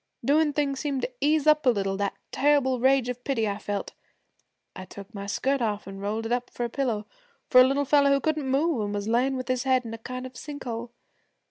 [0.25, 3.93] Doing things seemed to ease up a little that terrible rage of pity I felt.
[4.75, 7.05] I took my skirt off an 'rolled it up for a pillow
[7.51, 9.99] for a little fella who couldn't move an' was layin' with his head in a
[9.99, 10.91] kind of a sink hole.